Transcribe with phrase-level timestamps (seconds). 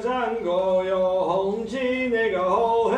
[0.00, 2.96] 山沟有红旗那个后黑，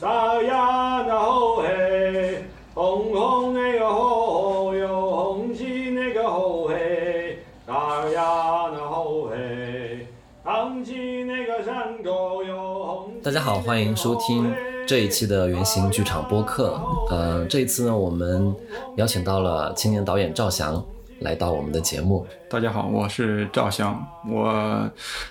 [0.00, 2.42] 沙呀那后黑，
[2.74, 10.06] 红红那个后有红旗那个后黑，沙呀那后黑，
[10.42, 14.50] 扛起那个山沟有红大家好，欢迎收听
[14.86, 16.80] 这一期的原型剧场播客。
[17.10, 18.54] 呃，这一次呢，我们
[18.96, 20.82] 邀请到了青年导演赵翔
[21.20, 22.26] 来到我们的节目。
[22.48, 24.90] 大家好，我是赵翔，我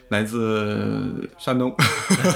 [0.10, 1.74] 来自山东，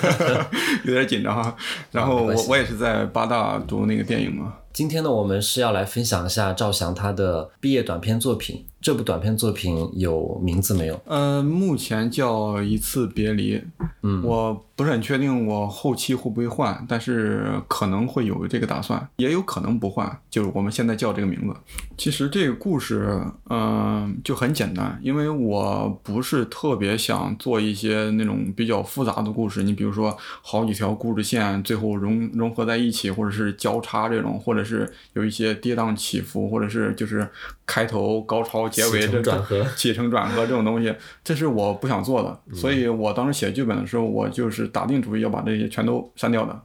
[0.86, 1.55] 有点紧张哈。
[1.91, 4.54] 然后我我也是在八大读那个电影嘛。
[4.72, 8.66] 今天呢，我们是要来分享一下赵翔他的毕业短片作品。
[8.81, 10.99] 这部短片作品有名字没有？
[11.05, 13.62] 呃，目前叫一次别离，
[14.02, 21.55] 嗯，我不是很确定我后期会不会换，但是可能会有这个打算，也有可能不换，就是我们现在叫这个名字。
[21.95, 23.21] 其实这个故事，
[23.52, 37.27] 嗯、就很简单，因为我不是特别想做一些那种比较复杂的故事，你比如说好几条故事线最后融融合在一起，或者是交叉这种，或者是有一些跌宕起伏，或者是就是
[37.68, 42.55] 开头高潮结尾这转合起承转合这种东西，这是我不想做的。
[42.55, 46.62] 所以我当时写剧本的时候，我就是打定主意要把这些全都删掉的。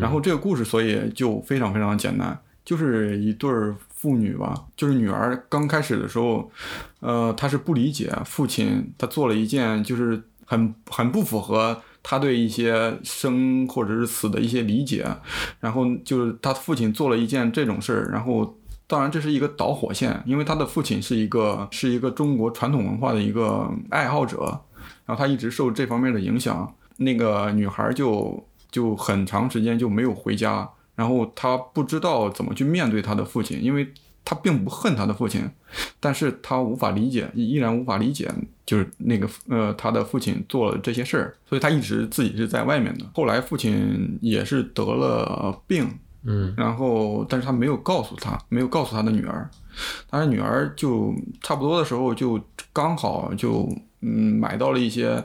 [0.00, 6.50] 然后这个故事，所以就非常非常简单，就是一对儿父女吧，就是女儿刚开始的时候，
[7.00, 11.80] 呃，她是不理解父亲他做了一件就是很很不符合。
[12.06, 15.06] 他对一些生或者是死的一些理解，
[15.58, 18.54] 然后就是他父亲做了一件这种事儿，然后
[18.86, 24.60] 当然这是一个导火线，因为他的父亲是一个是一个中国传统文化的一个爱好者，
[25.06, 26.74] 然后他一直受这方面的影响。
[26.96, 33.92] 那个女孩就就很长时间就没有回家，然后她不知道怎么去面对她的父亲，因为
[34.24, 35.42] 她并不恨她的父亲，
[35.98, 38.30] 但是她无法理解，依然无法理解，
[38.64, 43.04] 就是那个呃她的父亲做了这些事儿，所以她一直自己是在外面的。
[43.12, 45.88] 后来父亲也是得了病，
[46.24, 46.54] 嗯。
[46.56, 49.48] 然后但是他没有告诉他，没有告诉他的女儿，
[50.10, 52.40] 但是女儿就差不多的时候就
[52.72, 53.68] 刚好就
[54.00, 55.24] 嗯买到了一些，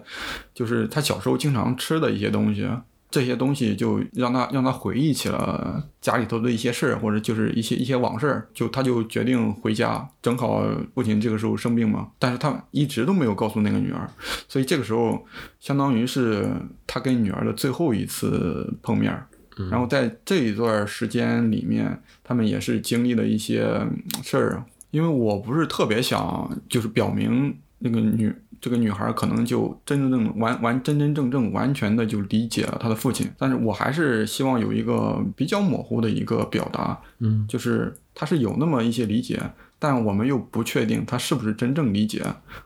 [0.54, 2.70] 就是他小时候经常吃的一些东西，
[3.12, 14.08] 这些东西就让他让他回忆起了家里头的一些事儿，或者就是一些一些往事，就他就决定回家，正好父亲这个时候生病嘛，但是他一直都没有告诉那个女儿，
[14.48, 15.26] 所以这个时候
[15.60, 16.48] 相当于是
[16.86, 19.26] 他跟女儿的最后一次碰面儿。
[19.70, 24.64] 然后在这一段时间里面，他们也是经历了一些嗯事儿。
[24.92, 39.40] 因为我不是特别想，就是表明那个女这个女孩可能就真真正正完完真真正正完全的就理解了她的父亲，但是我还是希望有一个比较模糊的一个表达，嗯就是他是有那么一些理解，
[39.78, 42.24] 但我们又不确定他是不是真正理解，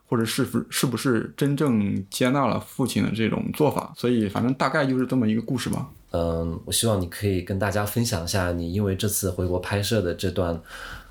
[0.07, 5.89] 或者是不是不是真正接纳了父亲的这种做法，所以反正大概就是这么一个故事吧。
[6.13, 10.61] 嗯，我希望你可以跟大家分享一下你因为这次回国拍摄的这段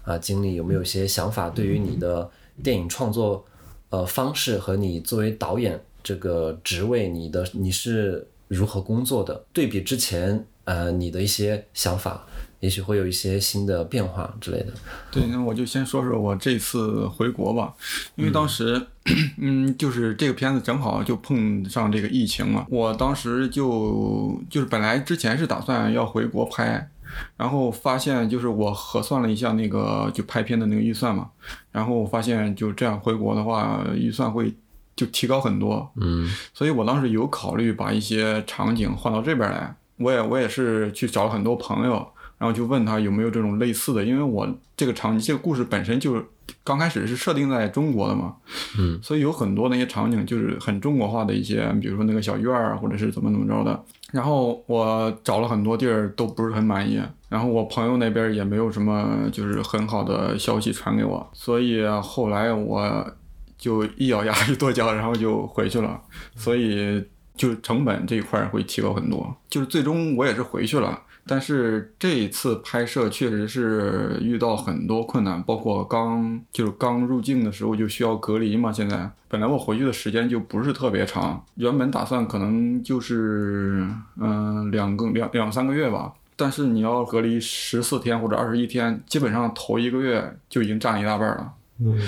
[0.04, 1.50] 啊、经历，有没有一些想法？
[1.50, 2.30] 对于你的
[2.62, 3.44] 电影创作
[3.90, 9.44] 呃方式和你作为导演这个职位，你的你是如何工作的？
[9.52, 12.24] 对比之前呃你的一些想法，
[12.62, 14.72] 也许会有一些新的变化之类的。
[15.10, 17.74] 对，那我就先说说我这次回国吧，
[18.14, 18.80] 因为当时，
[19.36, 26.88] 嗯，就是这个片子正好就碰上这个疫情嘛，我当时就就是本来之前是打算要回国拍，
[27.36, 31.28] 然后发现就是我核算了一下那个就拍片的那个预算嘛，
[31.72, 34.54] 然后发现就这样回国的话，预算会
[34.94, 39.74] 就提高很多，嗯所以我当时有考虑把一些场景换到这边来。
[39.98, 42.04] 我也我也是去找了很多朋友，
[42.42, 46.24] 然后就问他有没有这种类似的，因为我这个场景这个故事本身就是
[46.64, 48.34] 刚开始是设定在中国的嘛，
[48.76, 53.80] 嗯，所以有很多那些场景就是很中国化的一些，比如说那个小院儿啊或者是怎么怎么着的。
[54.10, 63.06] 然后我找了很多地儿都不是很满意，然后我朋友那边也没有什么就是很好的消息传给我，所以后来我
[63.56, 66.00] 就一咬牙一跺脚，然后就回去了。
[66.34, 67.00] 所以
[67.36, 69.32] 就成本这一块儿会提高很多。
[69.48, 78.72] 就是最终我也是回去了，但是这一次拍摄确实是遇到很多困难，包括刚就是刚入境的时候就需要隔离嘛。
[78.72, 83.86] 现在本来我回去的时间就不是特别长，原本打算可能就是
[84.20, 86.12] 嗯、两个两两三个月吧。
[86.34, 91.52] 但是你要隔离十四天或者二十一天，基本上头一个月就已经占一大半了。
[91.84, 91.98] 嗯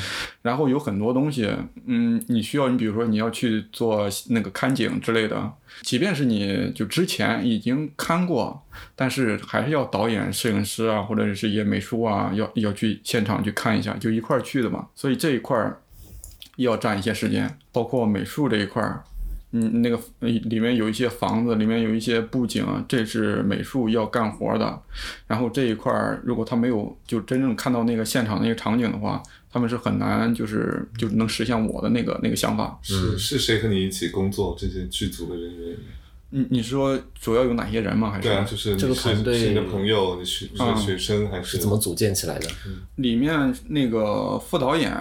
[0.42, 1.50] 然后有很多东西，
[1.86, 5.50] 嗯，你需要你比如说你要去做那个看景之类的，
[5.82, 8.62] 即便是你就之前已经看过，
[8.94, 14.86] 但是还是要导演、摄影师啊，或者是一些美术啊，要要去现场去看一下，就一块儿去的嘛。
[14.94, 15.80] 所以这一块儿
[16.56, 19.02] 要占一些时间，包括美术这一块儿，
[19.52, 24.78] 嗯，那个呃里面有一些房子，里面有一些布景，这是美术要干活的。
[25.26, 29.22] 然后这一块儿，如果他没有就真正看到那个现场那个场景的话，
[29.54, 32.76] 他们是很难就是就能实现我的那个那个想法。
[32.82, 34.56] 是是谁和你一起工作？
[34.58, 35.76] 这些剧组的人员？
[36.30, 38.10] 你你说主要有哪些人吗？
[38.10, 42.48] 还是对啊，就是这个团队是你的朋友，你是学生还是是怎么组建起来的？
[42.96, 44.92] 里面那个副导演，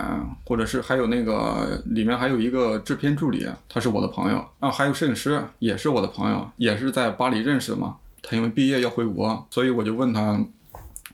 [0.46, 7.96] 或者是还有那个里面还有一个制片助理，他是我的朋友啊，还有摄影师也是我的朋友，也是在巴黎认识的嘛。
[8.22, 10.40] 他因为毕业要回国，所以我就问他，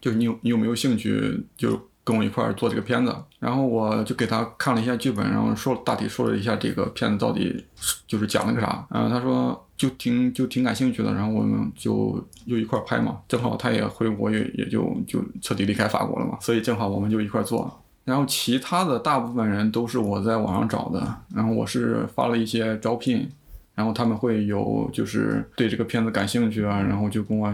[0.01, 3.15] 就是你有你有没有兴趣，就跟我一块儿做这个片子。
[3.38, 7.63] 然后我就给他看了一下剧本，然后说大体说了一下这个片子到底
[8.07, 8.83] 就是讲了个啥。
[8.89, 13.19] 嗯、他说就挺就挺感兴趣的，然后我们就又一块儿拍嘛。
[13.27, 17.79] 正好他也回国，也也就就彻底离开法国了嘛，所以正好我们就一块儿做。
[18.06, 23.29] 然后其他的大部分人都是我在网上找的，然后我是发了一些招聘，
[23.75, 27.53] 然后他们会有就是对这个片子感兴趣啊，然后就跟我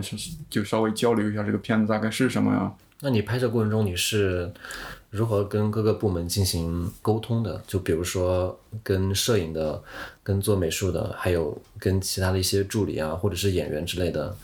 [0.49, 2.71] 就稍微交流一下这个片子大概是什么呀。
[3.01, 4.51] 那你拍摄过程中你是
[5.09, 7.61] 如何跟各个部门进行沟通的？
[7.67, 9.81] 就比如说跟摄影的、
[10.23, 14.35] 跟做美术的，还有跟其他的一些助理啊，或者是演员之类的，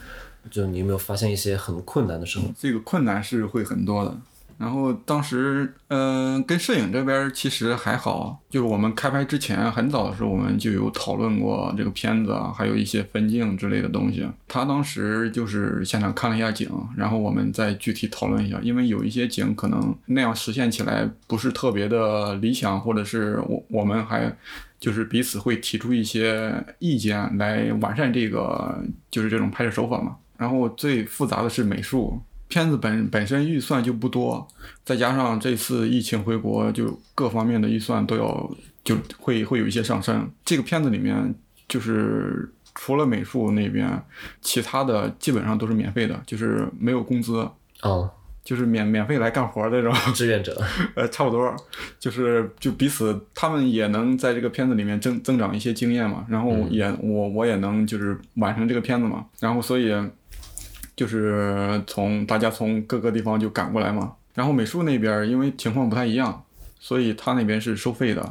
[0.50, 2.45] 就你有没有发现一些很困难的时候？
[2.57, 4.15] 这个困难是会很多的。
[4.62, 14.24] 然后当时，嗯、跟摄影这边其实还好，就是我们开拍之前很早的时候，我们就有讨论过这个片子啊，还有一些分镜之类的东西。
[14.48, 24.31] 他当时就是现场看了一下景，然后我们再具体讨论一下，因为有一些景可能那样实现起来不是特别的理想，或者是我我们还
[24.80, 28.80] 就是彼此会提出一些意见来完善这个
[29.10, 30.18] 就是这种拍摄手法嘛。
[30.38, 32.19] 然后最复杂的是美术，
[32.51, 34.45] 片子本本身预算就不多，
[34.83, 38.51] 再加上这次疫情回国，就各方面的预算都要
[38.83, 40.30] 就会会有一些上升。
[40.44, 41.33] 这个片子里面
[41.69, 44.03] 就是除了美术那边，
[44.42, 47.48] 其他的基本上都是免费的，就是没有工资，
[47.83, 48.12] 哦，
[48.44, 49.94] 就是免免费来干活的这种。
[50.13, 50.62] 志愿者，
[50.95, 51.56] 呃，差不多，
[52.00, 59.94] 就是就彼此，他们也能在这个片子里面增增长一些经验嘛，然后也、我我也能就是完成这个片子嘛，然后所以
[61.01, 66.44] 就是从大家从各个地方就赶过来嘛，然后美术那边因为情况不太一样，
[66.80, 68.21] 所以他那边是收费的。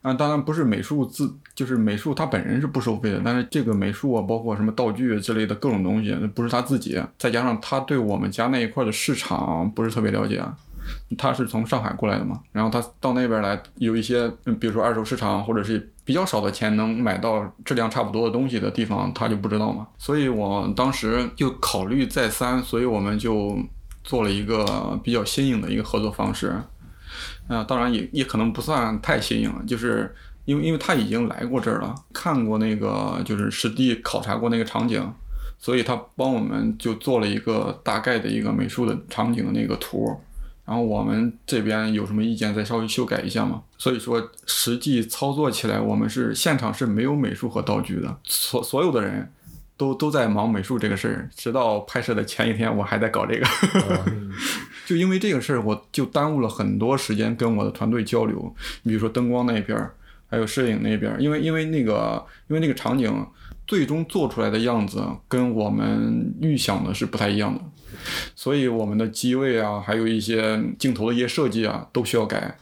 [0.00, 10.40] 啊，当然不是美术自，就是美术他本人是不收费的，但是这个美术啊，包括什么道具之类的各种东西，那不是他自己，再加上他对我们家那一块的市场不是特别了解，
[11.18, 14.30] 他是从上海过来的嘛，然后他到那边来有一些，
[14.60, 19.86] 比如说二手市场或者是比较少的钱能买到质量差不多的东西的地方，他就不知道嘛。
[19.98, 23.58] 所以我当时就考虑再三，所以我们就
[24.02, 26.54] 做了一个比较新颖的一个合作方式。
[27.46, 30.14] 啊、当然也也可能不算太新颖，就是
[30.46, 35.12] 因为因为他已经来过这儿了，看过那个就是实地考察过那个场景，
[35.58, 40.18] 所以他帮我们就做了一个大概的一个美术的场景的那个图，
[40.64, 43.62] 然后我们这边有什么意见再稍微修改一下嘛。
[43.78, 49.30] 所以说实际操作起来，我们是现场是没有美术和道具的，所所有的人。
[49.76, 53.44] 都都在忙美术这个事儿，直到拍摄的前一天，我还在搞这个。
[54.86, 58.54] 就因为这个事儿，我就耽误了很多时间跟我的团队交流。
[58.84, 59.92] 你比如说灯光那边儿，
[60.26, 63.26] 还有摄影那边，因为因为那个因为那个场景
[63.66, 67.60] 最终做出来的样子跟我们预想的是不太一样的，
[68.34, 72.56] 所以我们的机位啊，还有一些镜头的一些设计啊，都需要改。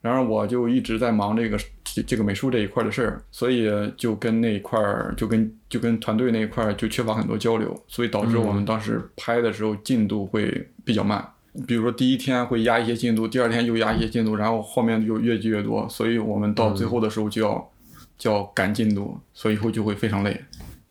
[0.00, 11.26] 然而我就一直在忙这个这这个美术这一块的事儿，所以就跟那一块儿就跟就跟团队那一块儿就缺乏很多交流，所以导致我们当时拍的时候进度会比较慢。
[11.66, 17.70] 比如说第一天会压一些进度，第二天又压一些进度，然后后面就越积越多，所以我们到最后的时候就要、
[18.18, 20.40] 就要赶进度，所以以后就会非常累。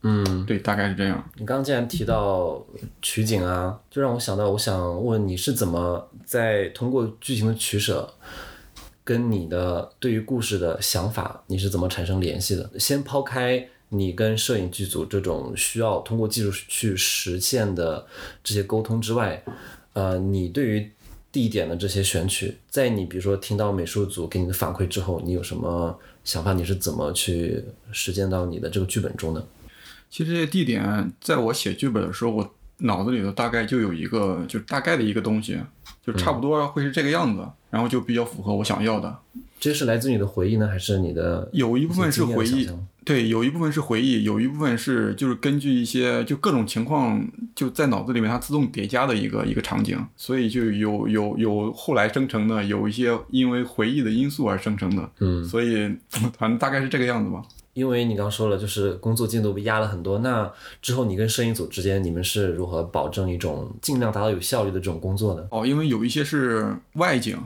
[0.07, 1.23] 嗯，对，大概是这样。
[1.35, 2.63] 你刚刚既然提到
[3.01, 8.13] 取景啊，就让我想到，我想问你是怎么在通过剧情的取舍，
[9.03, 12.69] 跟你的对于故事的想法，你是怎么产生联系的？
[12.77, 18.05] 先抛开你跟摄影剧组这种需要通过技术去实现的
[18.43, 19.43] 这些沟通之外，
[19.95, 20.91] 呃，你对于
[21.31, 26.51] 地点的这些选取，在你比如说听到美术组给你的反馈之后，你有什么想法？
[26.51, 29.47] 你是怎么去实践到你的这个剧本中的？
[30.09, 35.57] 其实这些地点，在我写剧本的时候，我脑子里头大概就有一个，就大概的一个东西，
[36.05, 39.17] 就差不多会是这个样子，然后就比较符合我想要的。
[39.65, 42.69] 这是来自你的回忆呢，还是你的有一部分是回忆
[43.03, 47.19] 对，有一部分是回忆，有一部分是就是根据一些就各种情况
[47.55, 55.91] 就在脑子里面它自动叠加的一个一个场景，所以就有有有后来生成的，有一些因为回忆的因素而生成的，嗯，所以
[56.37, 57.41] 反正大概是这个样子吧。
[57.73, 65.47] 因为你刚说了，就是工作进度被压了很多，那之后你跟摄影组之间，你们是如何保证一种尽量达到有效率的这种工作的？
[65.49, 67.37] 哦，因为有一些是外景，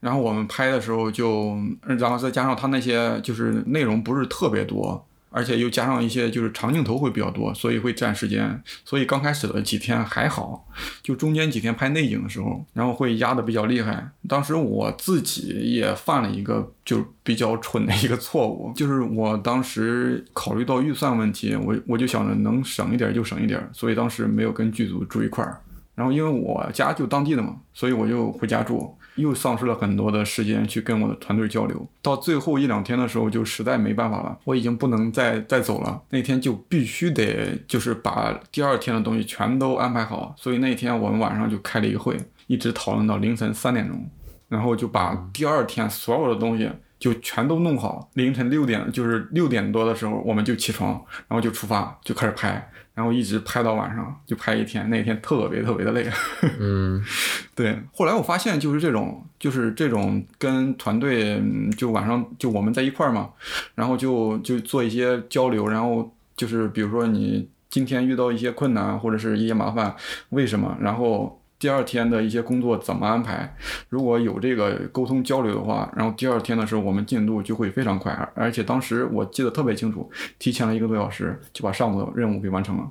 [0.00, 5.06] 然后我们拍的时候就，然后再加上它那些就是内容不是特别多。
[5.28, 8.58] 而且又加上一些就是长镜头会比较多，所以会占时间。
[8.86, 10.66] 所以刚开始的几天还好，
[11.02, 14.08] 就中间几天拍内景的时候，然后会压的比较厉害。
[14.26, 25.60] 当时我自己也犯了一个就比较蠢的一个错误， 就是我当时考虑到预算问题，我我就想着能省一点就省一点，所以当时没有跟剧组住一块儿。
[25.94, 28.96] 然后因为我家就当地的嘛，所以我就回家住。
[29.16, 36.00] 又丧失了很多的时间去跟我的团队交流，到最后一两天的时候就实在没办法了，我已经不能再再走了。
[36.10, 44.08] 那天就必须得就是把第二天的东西全都安排好，所以那天我们晚上就开了一个会，一直讨论到凌晨三点钟，
[44.48, 48.10] 然后就把第二天所有的东西就全都弄好。
[48.14, 50.92] 凌晨六点就是六点多的时候，我们就起床，
[51.28, 52.70] 然后就出发就开始拍。
[52.94, 56.10] 然后一直拍到晚上，就拍一天，那天特别特别的累。
[56.58, 57.04] 嗯，
[57.54, 57.78] 对。
[57.92, 61.38] 后来我发现，就是这种，就是这种跟团队，
[61.76, 63.28] 就晚上就我们在一块儿嘛，
[63.74, 69.94] 然后就就做一些交流，然后就是比如说你今天遇到一些困难或者是一些麻烦，
[70.30, 70.74] 为什么？
[70.80, 71.38] 然后。
[71.58, 73.54] 第二天的一些工作怎么安排？
[73.88, 82.90] 如果有这个沟通交流的话，然后第二天的时候我们进度就会非常快，而且当时我记得特别清楚，提前了一个多小时就把上午的任务给完成了。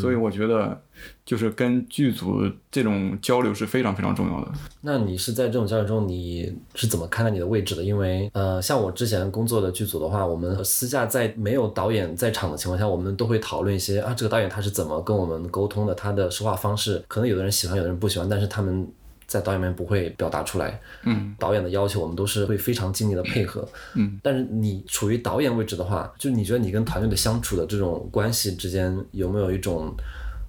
[0.00, 0.80] 所以我觉得，
[1.24, 4.52] 就是跟剧组这种交流是非常非常重要的。
[4.80, 7.82] 那你是在这种交流中，你是怎么看待你的位置的？
[7.82, 18.86] 因为，呃，像我之前工作的剧组的话，我们私下在没有导演在场的情况下，我们都会讨论一些啊，这个导演他是怎么跟我们沟通的，他的说话方式，可能有的人喜欢，有的人不喜欢，但是他们。
[19.26, 29.94] 在导演面不会表达出来，嗯，导演的要求我们都是会非常尽力的配合，嗯，但是你处于导演位置的话，就你觉得你跟团队的相处的这种关系之间有没有一种，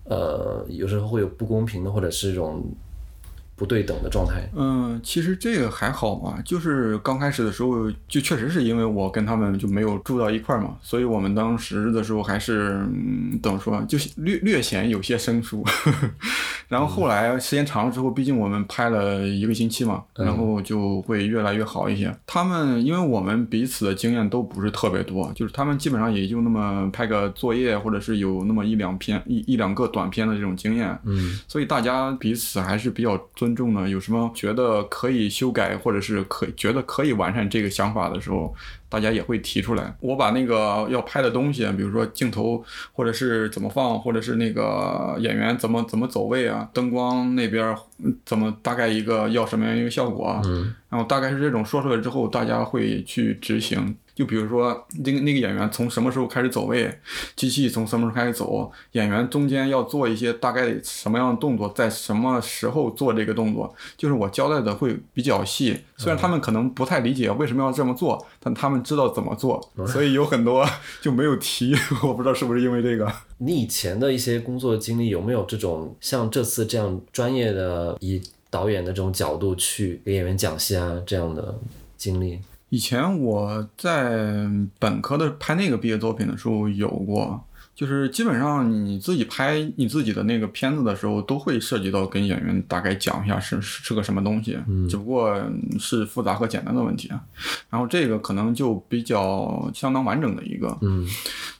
[0.05, 2.63] 呃，有时候会有不公平的或者是一种。
[3.57, 4.45] 不对等的状态。
[4.53, 15.63] 嗯，其实这个还好嘛，就是刚开始的时候，就确实是因为我跟他们就没有住到一块儿嘛，所以我们当时的时候还是嗯、怎么说，就是略略显有些生疏。
[16.67, 22.15] 然后后来时间长了之后，毕竟我们拍了一个星期嘛，然后就会越来越好一些。
[22.25, 30.97] 他们因为我们彼此的经验都不是特别多，就是他们基本上也就那么拍个作业，或者是有那么一两篇一一两个短片的这种经验。
[31.03, 33.15] 嗯，所以大家彼此还是比较。
[33.35, 33.89] 尊重的？
[33.89, 38.53] 有什么觉得可以修改，或者是可觉得可以完善这个想法的时候，
[38.89, 39.95] 大家也会提出来。
[39.99, 42.63] 我把那个要拍的东西，比如说镜头，
[42.93, 47.75] 或者是怎么放，或者是那个演员怎么怎么走位啊，灯光那边
[48.25, 50.41] 怎么大概一个要什么样一个效果啊？
[50.45, 53.95] 嗯，然后大概是这种说出来之后，大家会去执行。
[54.15, 56.89] 就比如说，那个那个演员从什么时候开始走位，
[57.35, 65.77] 机器从什么时候开始走，演员中间要做一些大概什么样的动作，在什么时候做这个动作，就是我交代的会比较细。
[65.97, 70.65] 虽然他们可能不太理解为什么要这么做，但他们知道怎么做，所以有很多
[71.01, 71.75] 就没有提。
[72.01, 73.11] 我不知道是不是因为这个。
[73.39, 81.53] 你以前的一些工作经历有没有这种像这次这样专业的以导演的这种角度去给演员讲戏啊这样的
[81.97, 82.39] 经历？
[82.75, 87.41] 以前我在本科的拍那个毕业作品的时候有过，
[87.75, 94.57] 就是基本上你自己拍你自己的那个片子的时候，都会涉及到跟演员大概讲一下是是个什么东西，
[94.89, 95.37] 只不过
[95.77, 97.09] 是复杂和简单的问题。
[97.69, 101.05] 然后这个可能就比较相当完整的一个，嗯，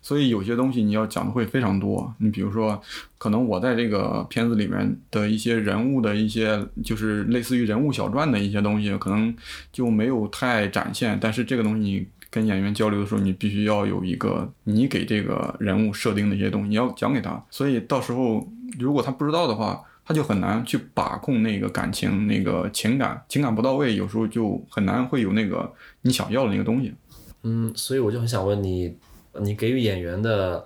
[0.02, 2.14] 所以有些东西你要讲的会非常多。
[2.20, 2.82] 你比如说。
[3.18, 9.34] 可能我在这个片子里面的一些人物的一些，就是类似于人物小传的一些东西，可能
[9.72, 11.18] 就没有太展现。
[11.20, 17.42] 但是这个东西你跟演员交流的时候，你必须要有一个你给这个人物设定的一些东西，你要讲给他。
[17.50, 18.46] 所以到时候
[18.78, 26.94] 如果他不知道的话，他就很难去把控那个感情、那个情感，情感不到位，有时候就很难会有那个你想要的那个东西。
[27.44, 28.98] 嗯，所以我就很想问你，
[29.40, 30.66] 你给予演员的。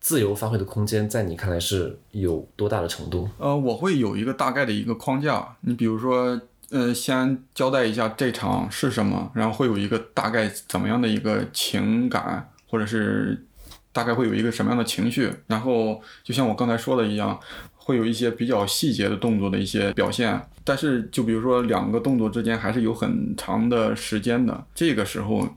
[0.00, 3.28] 自由发挥的空间，在你看来是有多大的程度？
[3.36, 5.56] 呃，我会有一个大概的一个框架。
[5.62, 13.46] 你比如说，呃，先交代一下这场是什么，然后会有一个大概怎么样的一个情感，或者是
[13.92, 15.30] 大概会有一个什么样的情绪。
[15.46, 17.38] 然后，就像我刚才说的一样，
[17.76, 20.40] 会有一些比较细节的动作的一些表现。
[20.64, 25.48] 但是，就比如说两个动作之间还是有很长的时间的，这个时候。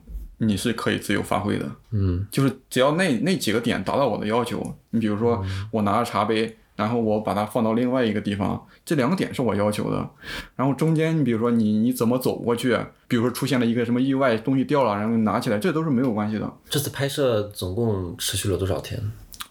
[0.44, 5.40] 你是可以自由发挥的，嗯，就是只要那那几个点达到我的要求，你比如说
[5.70, 10.08] 我拿着茶杯，然后我把它放到另外一个地方，这两个点是我要求的。
[10.56, 12.76] 然后中间，你比如说你你怎么走过去，
[13.06, 16.52] 比如说出现了一个什么意外，东西掉了，然后拿起来，这都是没有关系的。
[16.68, 19.00] 这次拍摄总共持续了多少天？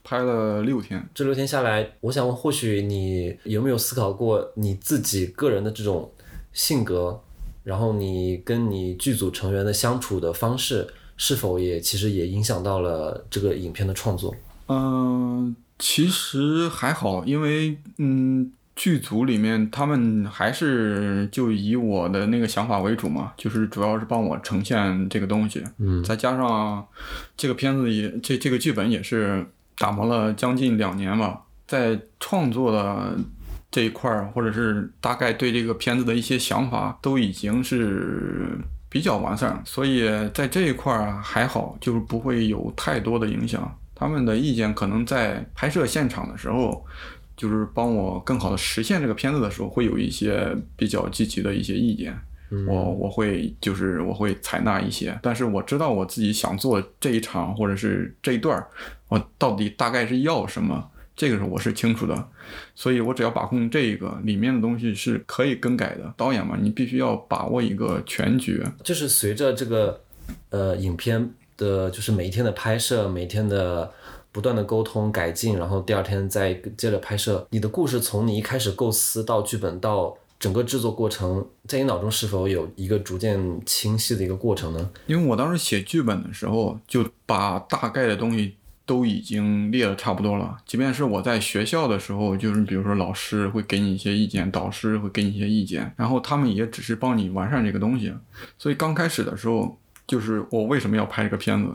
[0.03, 6.11] 拍了六天，这六天下来，我想问，或许你有没有思考过你自己个人的这种
[6.51, 7.21] 性格，
[7.63, 10.85] 然后你跟你剧组成员的相处的方式，
[11.15, 14.35] 是否也其实也影响到了这个影片的创作？
[14.67, 26.85] 嗯、其实还好，因为嗯，剧组里面他们还是就以我的那个想法为主嘛，就是主要是帮我呈现这个东西，嗯再加上
[27.35, 29.43] 这个片子也这这个剧本也是
[29.77, 33.17] 打磨了将近两年吧，在创作的
[33.71, 38.57] 这一块儿，或者是大概对这个片子的一些想法，都已经是
[38.87, 43.75] 比较完善，所以在这一块儿啊还好，就是不会有太多的影响。
[44.01, 46.83] 他们的意见可能在拍摄现场的时候，
[47.37, 52.19] 就是帮我更好的实现这个片子的时候，会有一些比较积极的一些意见。
[52.67, 58.67] 我我会就是我会采纳一些，但是我知道我自己想做这一场或者是这一段儿，
[59.07, 62.29] 我到底大概是要什么，这个是我是清楚的，
[62.73, 66.11] 所以我只要把控这个里面的东西是可以更改的。
[66.17, 68.61] 导演嘛，你必须要把握一个全局。
[68.83, 70.01] 就是随着这个
[70.49, 73.91] 呃影片的，就是每一天的拍摄，每天的
[74.31, 84.89] 不断的沟通改进，然后第二天再接着拍摄，你的故事从你一开始构思到剧本到整个制作过程，在你脑中是否有一个逐渐清晰的一个过程呢？
[85.05, 90.57] 因为我当时写剧本的时候，就把大概的东西都已经列的差不多了。
[90.65, 98.11] 即便是我在学校的时候，就是比如说老师会给你一些意见，导师会给你一些意见，然后他们也只是帮你完善这个东西。
[98.57, 99.77] 所以刚开始的时候，
[100.07, 101.69] 就是我为什么要拍这个片子，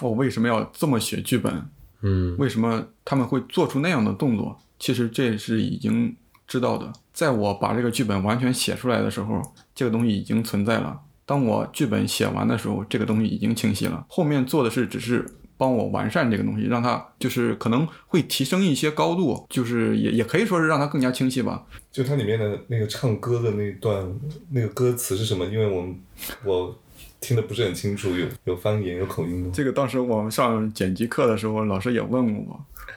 [0.00, 1.66] 我为什么要这么写剧本，
[2.02, 4.60] 嗯为什么他们会做出那样的动作？
[4.78, 6.14] 其实这是已经
[6.46, 6.92] 知道的。
[7.12, 9.40] 在我把这个剧本完全写出来的时候，
[9.74, 11.00] 这个东西已经存在了。
[11.24, 14.04] 当我剧本写完的时候，这个东西已经清晰了。
[14.08, 15.24] 后面做的是只是
[15.56, 21.64] 帮我完善这个东西，让它就是可能会提升一些高度，就是也也可以说是让它更加清晰吧。
[21.90, 24.04] 就它里面的那个唱歌的那段
[24.50, 25.46] 那个歌词是什么？
[25.46, 25.98] 因为我们
[26.44, 26.76] 我
[27.24, 29.50] 听得不是很清楚，有有方言有口音吗？
[29.54, 32.44] 这个当时我们上剪辑课的时候，老师也问过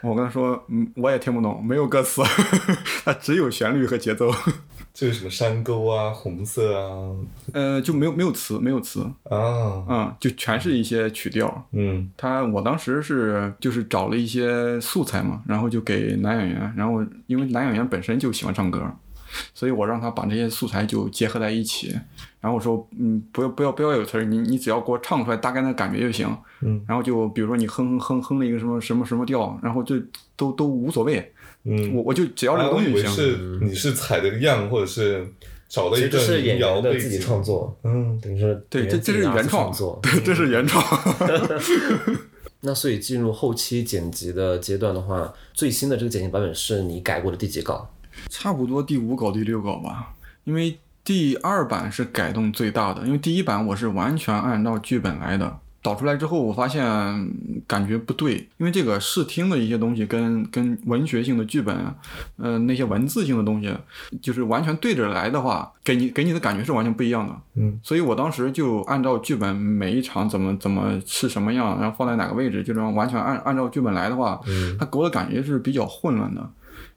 [0.01, 2.21] 我，我跟他说，嗯，我也听不懂，没有歌词，
[3.05, 4.29] 它只有旋律和节奏。
[4.93, 7.15] 就是什么山沟啊、红色啊
[7.53, 11.67] 呃，就没有没有词，没有词，啊，嗯，就全是一些曲调。
[11.71, 18.91] 嗯他我当时是就是找了一些素材嘛，然后就给男演员，然后因为男演员本身就喜欢唱歌，
[19.53, 21.95] 所以我让他把这些素材就结合在一起，
[22.47, 26.25] 然后我说，嗯，不要不要不要有词儿，你你只要给我唱出来大概那感觉就行。
[26.62, 29.95] 嗯然后就比如说你哼哼哼哼了一个什么什么什么调，然后就
[30.38, 31.33] 都都无所谓，
[31.65, 33.36] 嗯，我我就只要这个啊我以为东西就行。
[33.36, 35.27] 是你是采的样，或者是
[35.67, 37.43] 找了其实这一个民是演员的谣自己创。
[37.43, 39.69] 作，嗯，等于说对，这这是原创。
[40.01, 40.81] 对，这是原创。
[42.62, 47.93] 那所以进入后期剪辑的阶段的话，最新的这个剪辑版本是你改过的第几稿？
[48.29, 55.58] 差不多第五稿、第六稿吧，因为第二版是改动最大的，因为第一版我是完全按照剧本来的。
[55.82, 57.32] 导出来之后，我发现嗯
[57.65, 61.74] 感觉不对，因为这个视听的一些东西跟跟文学性的剧本，
[62.36, 63.74] 呃，那些文字性的东西，
[64.22, 67.34] 就是完全对着来的话，给你给你的感觉是完全不一样的。
[67.56, 76.50] 嗯，所以我当时就按照剧本每一场怎么怎么是什么样，然后放在哪个位置，就这样完全按按照剧本来的话，嗯它给我的感觉是比较混乱的。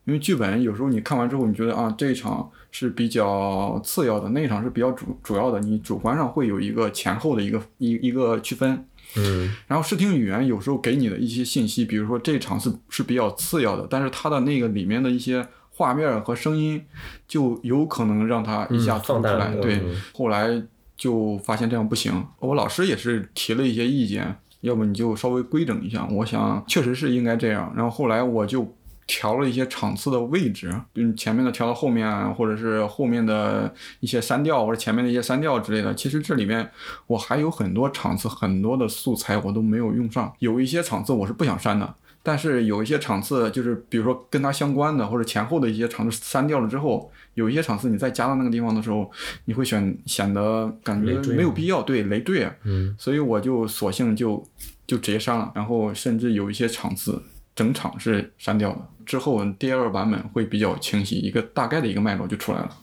[0.05, 8.85] 因为剧本有时候你看完之后，你觉得啊这一场是比较次要的，那一场是比较主主要的，你主观上会有一个前后的一个一一个区分。
[9.17, 16.81] 嗯然后视听语言有时候给你的一些信息，比如说这场是是比较次要的，但是它的那个里面的一些画面和声音，
[17.27, 19.53] 就有可能让它一下嗯突出来。
[19.53, 20.63] 嗯对，嗯后来
[20.97, 26.07] 就发现这样不行，我老师也是提了一些意见，要不你就稍微规整一下。
[26.13, 27.73] 我想确实是应该这样。
[27.75, 28.63] 然后后来我就
[29.11, 35.93] 调了一些场次的位置，嗯，前面的调到后面啊，或者是后面的一些删掉，或者前面的一些删掉之类的。
[35.93, 36.71] 其实这里面
[37.09, 41.93] 我还有很多场次，很多的素材我都没有用上，有一些场次我是不想删的。
[42.23, 49.11] 但是有一些场次，就是比如说跟它相关的，或者前后的一些场次删掉了之后，有一些场次你再加到那个地方的时候，
[49.47, 52.49] 你会选显得感觉没有必要，对累赘。
[52.65, 54.47] 嗯所以我就索性就
[54.87, 57.23] 就直接删了，然后甚至有一些场次
[57.61, 58.79] 整场是删掉的。
[59.05, 62.79] 之后第二版本会比较清晰，一个大概的一个脉络就出来了。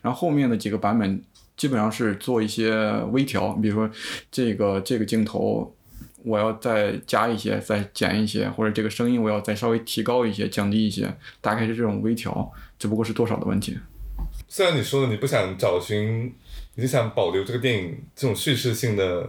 [0.00, 1.22] 然后后面的几个版本
[1.58, 2.74] 基本上是做一些
[3.12, 3.90] 微调，比如说
[4.30, 5.74] 这个这个镜头。
[6.26, 13.76] 我要再加一些，再减一些，或者这个声音我要再稍微提高一些，降低一些，大概是这种微调，只不过是多少的问题。
[14.48, 16.32] 虽然你说的你不想找寻，
[16.76, 19.28] 你是想保留这个电影这种叙事性的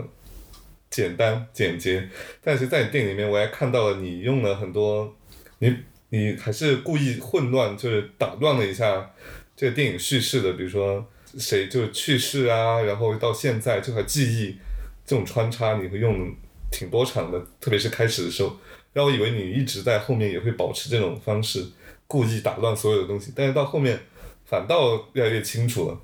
[0.89, 2.10] 简单简洁，
[2.41, 5.13] 但是在你电影里面，我还看到了你用了很多，
[5.60, 5.76] 你
[6.10, 9.12] 你还是故意混乱，就是打乱了一下
[9.56, 11.06] 这个电影叙事的，比如说
[11.38, 14.58] 谁就去世啊，然后到现在这块记忆
[15.06, 16.34] 这种穿插，你会用
[16.71, 18.56] 挺多场的，特别是开始的时候，
[18.93, 21.65] 让我以为你一直在后面也会保持这种方式，
[22.08, 24.00] 故意打乱所有的东西，但是到后面
[24.45, 26.00] 反倒越来越清楚了，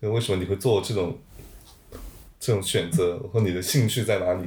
[0.00, 1.18] 所以为什么你会做这种
[2.44, 4.44] 这种选择，和你的兴趣在哪里？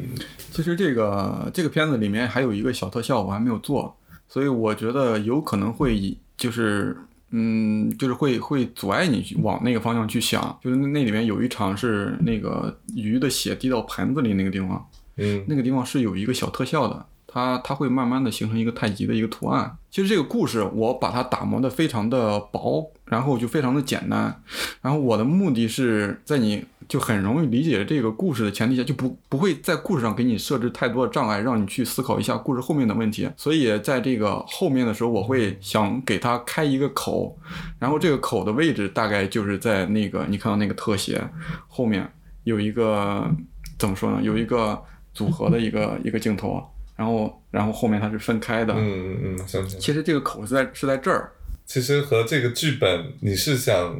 [0.52, 3.98] 其实这个这个片子里面还有一个小特效我还没有做，
[4.30, 6.96] 所以我觉得有可能会以就是
[7.32, 10.60] 嗯，就是会会阻碍你去往那个方向去想。
[10.64, 19.76] 就是那里面有一场是那个鱼的血滴到盆子里那个地方，嗯那个地方是有一个小特效的，它它会慢慢的形成一个太极的一个图案。
[19.90, 24.42] 其实这个故事我把它打磨的非常的薄，然后就非常的简单。
[24.82, 33.30] 然后我的目的是在你就很容易理解这个故事的前提下，就不不会在故事上给你设置太多的障碍，让你去思考一下故事后面的问题。
[33.36, 37.38] 所以在这个后面的时候，我会想给它开一个口，
[37.80, 41.22] 然后这个口的位置大概就是在那个你看到那个特写
[41.68, 42.10] 后面
[42.46, 43.30] 有一个
[43.78, 44.20] 怎么说呢？
[44.22, 44.82] 有一个
[45.14, 46.64] 组合的一个一个镜头，
[46.96, 48.74] 然后然后后面它是分开的。
[48.74, 49.80] 嗯嗯嗯，想起来。
[49.82, 51.32] 其实这个口是在是在这儿，
[51.68, 53.94] 其实和这个剧本，你是想，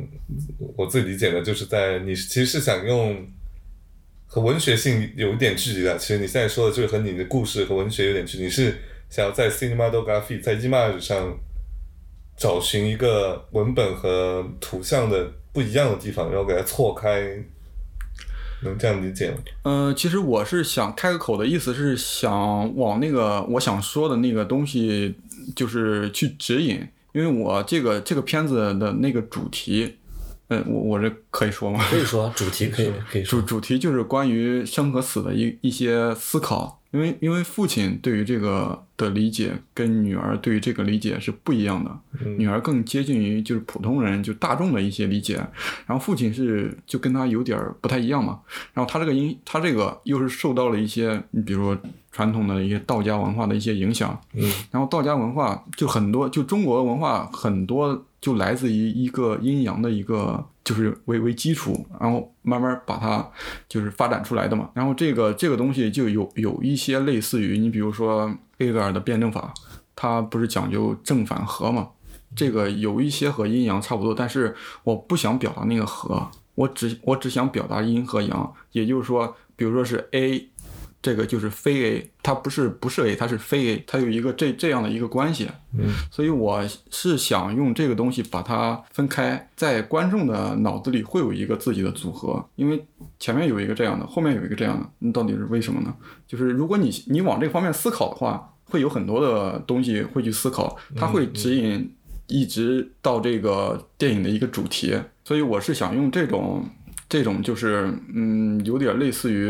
[0.78, 3.28] 我自己理解的，就是在你其实是想用
[4.26, 5.98] 和文学性有一点距离的。
[5.98, 8.74] 其实你现在说的就是和你的故事和文学有点距离，你是
[9.10, 11.38] 想要在 cinematography 在 image 上
[12.38, 17.22] 找寻一个文本和图像的不一样的地方，然后给它错开，
[18.64, 19.38] 能这样理解吗？
[19.64, 25.16] 呃，其实我是想开个口的意思是想往那个我想说的那个东西，
[25.54, 29.96] 就是去指引，因为我这个这个片子的那个主题，
[30.50, 31.84] 嗯、我我这可以说吗？
[31.90, 41.92] 可以说主题可以可以说，主主题就是关于生和死的一一些思考，因为因为父亲对于这个的理解跟女儿对于这个理解是不一样的，
[42.38, 45.38] 女儿更接近于就是普通人就大众的一些理解，
[45.88, 48.40] 然后父亲是就跟他有点儿不太一样嘛，
[48.76, 51.82] 然后他这个因他这个又是受到了一些你比如说
[52.18, 63.24] 传统的一些道家文化的一些影响，嗯然后道家文化就很多，就中国文化很多就来自于一个阴阳的一个就是为为基础，然后慢慢把它
[63.70, 64.68] 就是发展出来的嘛。
[64.74, 69.54] 然后这个这个东西就有有一些类似于你比如说黑格尔的辩证法，
[69.96, 71.90] 它不是讲究正反合嘛？
[72.36, 80.50] 这个有一些和阴阳差不多，但是我不想表达那个和，我只我只想表达阴和阳，也就是说，比如说是 A。
[81.08, 92.86] 这个就是非 A，它不是不是 A，它是非 A，它有一个这这样的一个关系，嗯，所以我是想用这个东西把它分开，在观众的脑子里会有一个自己的组合，因为
[93.22, 95.96] 前面有一个这样的，后面有一个这样的，那到底是为什么呢？
[96.28, 101.90] 就是如果你你往这方面思考的话，会有很多的东西会去思考，它会指引
[102.28, 104.94] 一直到这个电影的一个主题，
[105.24, 106.66] 所以我是想用这种。
[107.10, 109.50] 这种就是，嗯，有点类似于，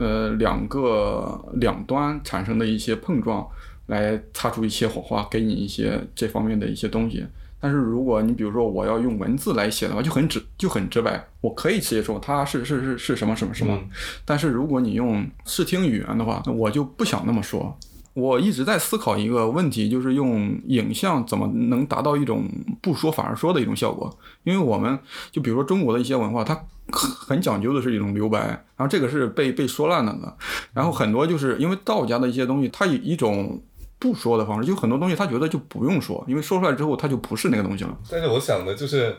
[0.00, 3.46] 呃，两个两端产生的一些碰撞，
[3.86, 7.26] 来擦出一些火花，给你一些这方面的一些东西。
[7.60, 13.74] 但是如果你比如说我要用文字来写的话，就很直就很直白，我可以直接说它是是是是什么什么什么。
[13.74, 13.88] 嗯
[14.24, 17.78] 但是如果你用视听语言的话，那我就不想那么说。
[18.12, 22.48] 我一直在思考一个问题，就是用影像怎么能达到一种
[22.80, 24.14] 不说反而说的一种效果。
[24.44, 24.98] 因为我们
[25.32, 26.54] 就比如说中国的一些文化，它
[26.92, 30.36] 很很讲究的是一种留白，然后这个是被被说烂了的。
[30.72, 33.62] 然后很多就是因为道家的一些东西，它以一种
[33.98, 37.98] 不说的方式，就很多东西他觉得就不用说，因为说出来之后他就不是那个东西了。
[38.10, 39.16] 但是我想的就是，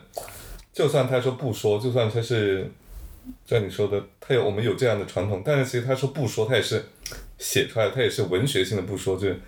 [0.72, 2.70] 就算他说不说，就算他是，
[3.44, 6.84] 像你说的，他有我们有这样的传统，但是其实他说不说，他也是
[7.38, 9.40] 写出来，他也是文学性的不说，就是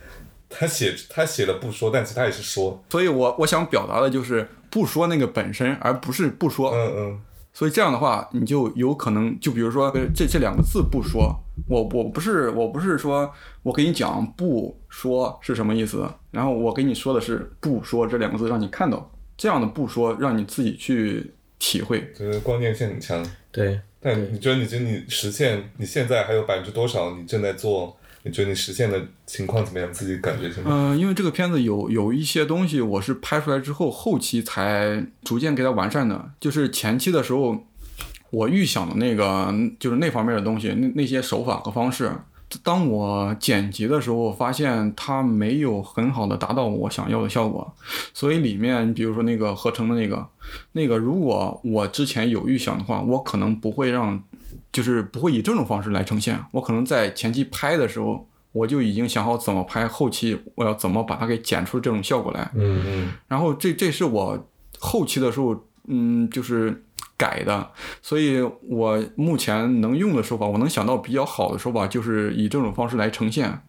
[0.49, 6.73] 他写他写了不说，但其实他也是说，所以我我想表达的就是不说那个本身，而不是不说。
[6.73, 7.21] 嗯嗯
[7.59, 11.35] 所以这样的话，你就有可能，就比如说这这两个字不说，
[11.67, 13.29] 我我不是我不是说
[13.65, 22.13] 我给你讲不说是什么意思，然后我给你说的是不说这两个字，让你看到这样的不说，让你自己去体会。
[22.17, 23.29] 就是关键性很强。
[23.51, 27.97] 对，但你觉得你觉得你实现你现在还有百分之多少你正在做？
[28.25, 29.93] 你觉得你实现的情况怎么样？
[29.93, 30.97] 自己感觉怎么样？
[30.97, 36.31] 嗯、因为这个片子有有一些东西我是拍出来之后，后期才逐渐给它完善的。
[36.41, 37.65] 就是前期的时候，
[38.31, 42.13] 我预想的那个就是那方面的东西，那那些手法和方式，
[42.63, 47.75] 当我剪辑的时候，我发现它没有很好的达到我想要的效果，
[48.13, 50.27] 所以里面你比如说那个合成的那个，
[50.73, 54.23] 那个如果我之前有预想的话，我可能不会让，
[54.73, 66.85] 就是不会以这种方式来呈现，我可能在前期拍的时候，我就已经想好怎么拍，后期我要怎么把它给剪出这种效果来，嗯嗯然后这这是我后期的时候，嗯，就是
[67.17, 67.71] 改的，
[68.03, 73.61] 所以我目前能用的手法，我能想到比较好的手法，就是以这种方式来呈现。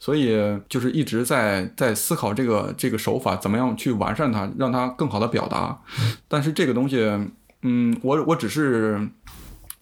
[0.00, 0.36] 所以
[0.68, 5.80] 就是一直在在思考这个这个手法怎么样去完善它，让它更好的表达。
[6.28, 6.98] 但是这个东西，
[7.62, 9.08] 嗯，我我只是，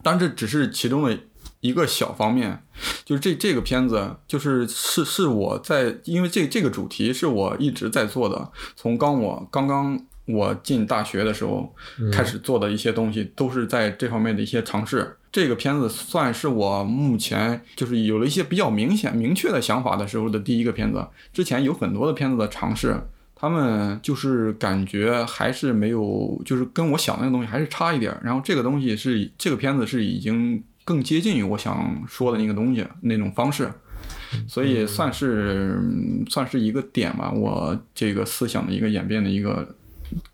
[0.03, 1.19] 当然这只是其中的
[1.61, 2.62] 一个小方面，
[3.05, 11.73] 就是这这个片子就是是是我在，因为这这个主题是我一直在做的，从刚我刚刚我进大学的时候
[12.12, 15.17] 开始做的一些东西，都是在这方面的一些尝试。
[15.31, 21.07] 这个片子算是我目前就是有了一些比较明显明确的想法的时候的第一个片子。
[21.33, 23.01] 之前有很多的片子的尝试，
[23.42, 28.20] 他们就是感觉还是没有，就是跟我想的那个东西还是差一点儿。
[28.22, 33.68] 然后这个东西是这个片子是已经更接近于我想说的那个东西那种方式，
[34.46, 39.74] 所以算是、嗯算是一个点吧，我这个思想的一个演变的一个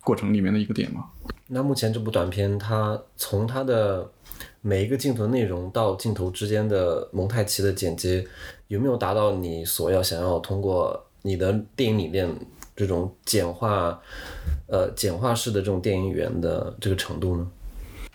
[0.05, 1.03] 过程里面的一个点吧。
[1.47, 4.07] 那目前这部短片，它从它的
[4.61, 8.23] 每一个镜头内容到镜头之间的蒙太奇的剪接，
[8.67, 12.29] 有没有达到你所要想要通过你的电影里面
[12.79, 13.99] 这种简化，
[14.69, 17.45] 呃简化式的这种电影语言的这个程度呢？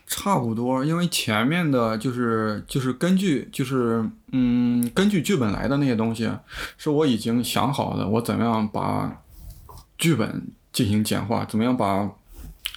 [0.07, 6.31] 差不多，因为前面的就是就是根据就是嗯根据剧本来的那些东西，
[6.77, 9.21] 是我已经想好的，我怎么样把
[9.97, 12.09] 剧本进行简化，怎么样把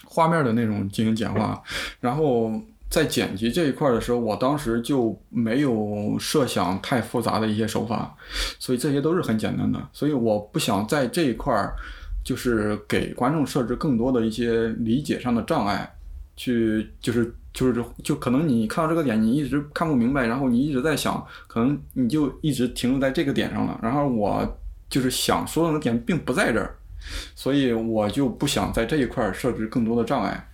[0.03, 1.61] 画面的内容进行简化，
[1.99, 2.51] 然后
[2.89, 8.15] 在剪辑这一块的时候，我当时就没有设想太复杂的一些手法，
[8.59, 11.75] 所以这些都是很简单的，所以我不想在这一块儿
[12.23, 15.93] 就是给观众设置更多的一些理解上的障碍。
[16.39, 23.79] 去就是就是就可能你看到这个点，你一直看不明白，然后你一直在想，可能你就一直停留在这个点上了。
[23.81, 26.75] 然后我就是想说的那点并不在这儿，
[27.33, 30.47] 所以我就不想在这一块儿设置更多的障碍，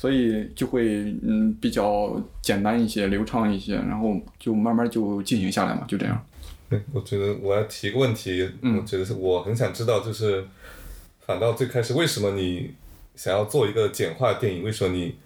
[0.00, 6.24] 所以就会嗯比较简单一些、流畅一些，然后就慢慢就进行下来嘛，就这样。
[6.70, 10.46] 对，我觉得我要提个问题，嗯我觉得是我很想知道，就是
[11.26, 12.70] 反倒最开始为什么你
[13.16, 14.62] 想要做一个简化电影？
[14.62, 15.16] 为什么你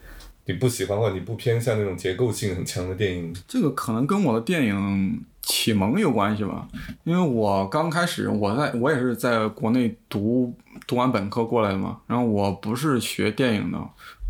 [0.47, 3.31] 你不喜欢或者你不偏向那种结构性很强的电影？
[3.47, 6.67] 这个可能跟我的电影启蒙有关系吧，
[7.05, 10.55] 因为我刚开始我在我也是在国内读
[10.87, 13.79] 读完本科过来的嘛，然后我不是学电影的，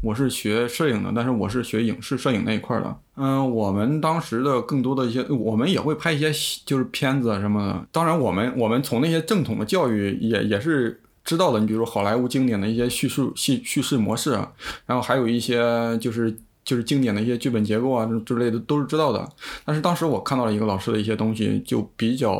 [0.03, 2.97] 我是学摄影的，但是我是学影视摄影那一块的。
[3.15, 6.33] 嗯，我们当时的更多的一些，我们也会拍一些
[6.67, 7.87] 就是片子啊什么的。
[7.93, 14.53] 当然，我们我们从那些正统的教育也也是知道的，你比如说好莱坞经典的一些叙述叙叙事模式啊，
[14.87, 19.25] 然后还有一些就是就是经典的一些剧本结构啊之类的都是知道的。
[19.65, 22.37] 但是当时我看到了一个老师的一些东西，就比较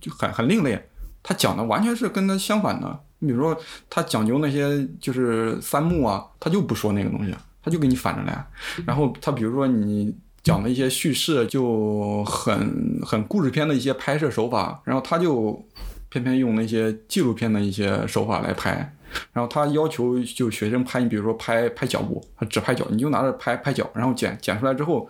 [0.00, 0.82] 就很很另类，
[1.22, 3.00] 他讲的完全是跟他相反的。
[3.22, 3.56] 你比如说，
[3.88, 7.32] 他讲究那些就是三幕啊，他就不说那个东西，
[7.62, 8.44] 他就给你反着来。
[8.84, 15.64] 然后他比如说你讲的一些叙事就很很故事片的一些拍摄手法，然后他就
[16.08, 18.94] 偏偏用那些纪录片的一些手法来拍。
[19.32, 25.06] 然后他要求就学生拍，你比如说拍拍脚步，他只拍脚，你就拿着拍拍脚，然后剪剪出来之后，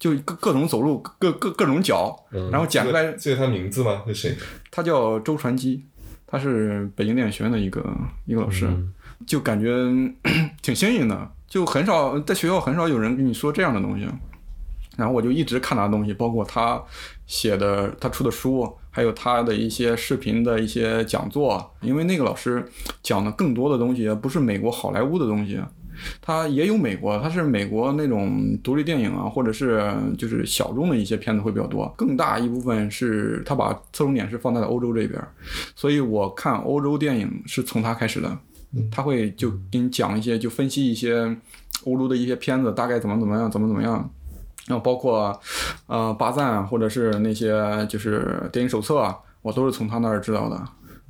[0.00, 4.02] 就各各种走路，各各各种脚，然后剪出来记得他名字吗？
[4.08, 4.36] 是谁？
[4.70, 5.84] 他叫周传基，
[6.26, 7.84] 他是北京电影学院的一个
[8.24, 8.68] 一个老师，
[9.26, 9.70] 就感觉
[10.60, 14.06] 挺新颖的，就很少在学校很少有人跟你说这样的东西。
[14.96, 16.82] 然后我就一直看他的东西，包括他
[17.26, 21.74] 写的、他出的书，还有他的一些视频的一些讲座。
[21.82, 22.66] 因为那个老师
[23.02, 25.60] 讲的更多的东西不是美国好莱坞的东西，
[26.20, 31.92] 他也有美国，他是美国那种独立电影啊，或者是就是小众的一些片子会比较多。
[31.96, 35.22] 更大一部分是他把侧重点是放在了欧洲这边，
[35.74, 38.38] 所以我看欧洲电影是从他开始的。
[38.90, 41.34] 他会就给你讲一些，就分析一些
[41.84, 44.10] 欧洲的一些片子大概怎么怎么样，怎么怎么样。
[44.66, 45.40] 然后包括
[45.86, 50.62] 呃巴赞啊或者是那些就是电影手册啊，我都是从他那儿知道的。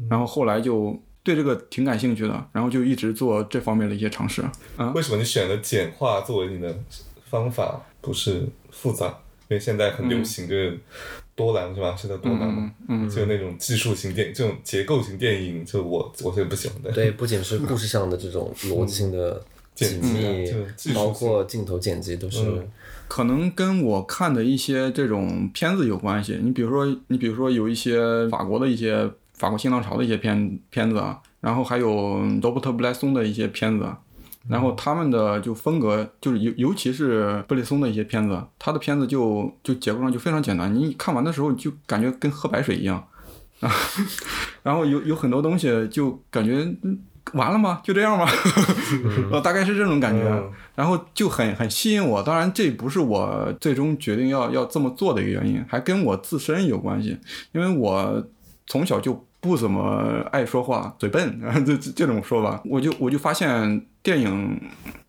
[0.08, 4.40] 然后后来就对这个挺感兴趣的，然后就一直做这方面的一些尝试。
[4.76, 6.72] 啊，为什么你选了简化作为你的
[7.28, 9.06] 方法，不是复杂？
[9.48, 10.78] 因为现在很流行就是
[11.34, 11.96] 多兰是吧？
[11.98, 12.70] 现在多兰嘛？
[12.88, 16.92] 嗯，就那种技术型电这种结构型电影，就我我最不喜欢的。
[16.92, 22.42] 对，不仅是故事上的这种逻辑性的紧剪辑包括镜头剪辑都是。
[22.42, 22.70] 嗯
[23.08, 26.40] 可能跟我看的一些这种片子有关系。
[26.42, 33.98] 你比如说，你比如说有一些法国的一些法国新浪潮的一些片片子啊，然后还有罗伯特布莱松的一些片子啊，
[34.48, 43.06] 然后他们的就风格就是尤尤其是布雷松的一些片子，他的片子就就结构上就非常简单，你看完的时候就感觉跟喝白水一样
[43.60, 43.70] 啊，
[44.62, 46.98] 然后有有很多东西就感觉嗯
[47.32, 47.80] 完了吗？
[47.82, 48.24] 就这样吗？
[49.32, 50.22] 呃，大概是这种感觉。
[50.28, 52.22] 嗯然后就很很吸引我。
[52.22, 57.16] 当然，这不是我最终决定要要这么做的一个原因，还跟我自身有关系。
[57.52, 58.22] 因为我
[58.66, 64.60] 从小就不怎么爱说话，嘴笨， 这这这种说法，我就我就发现电影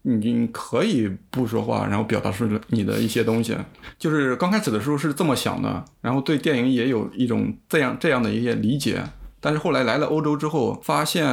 [0.04, 3.58] 你可以不说话，然后表达出你的一些东西。
[3.98, 9.02] 就是刚开始的时候是这么想的，然后对电影也有一种这样这样的一些理解。
[9.40, 11.28] 但是后来来了欧洲之后，发现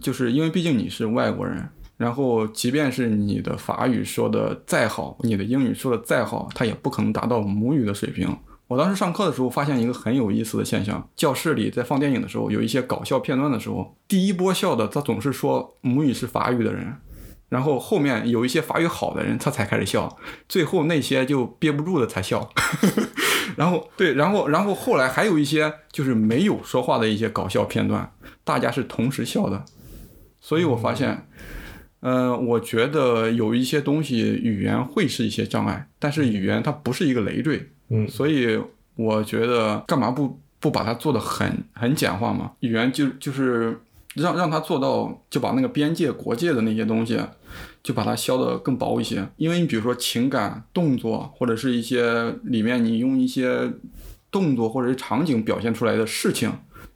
[0.00, 8.28] 就是因为毕竟你是外国人，然后即便是你的法语说的再好，你的英语说的再好，它也不可能达到母语的水平。
[8.68, 16.94] 我当时上课的时候发现一个很有意思的现象：教室里在放电影的时候，有一些搞笑片段的时候，第一波笑的他总是说母语是法语的人，
[17.48, 22.48] 然后后面有一些法语好的人他才开始笑，最后那些就憋不住的才笑。
[23.56, 28.12] 然后对，然后然后后来还有一些就是没有说话的一些搞笑片段，
[28.44, 29.64] 大家是同时笑的，
[30.40, 31.26] 所以我发现。
[32.00, 38.60] 呃，我觉得有一些东西语言会是一些障碍，但是语言它不是一个累赘，嗯所以
[38.96, 42.52] 我觉得干嘛不不把它做的很很简化嘛？
[42.60, 43.80] 语言就就是
[44.14, 47.20] 让让它做到，就把那个边界、国界的那些东西，
[47.82, 49.26] 就把它削的更薄一些。
[49.36, 53.72] 因为你比如说情感、动作，或者是一些里面你用一些
[54.30, 56.50] 动作或者是场景表现出来的事情，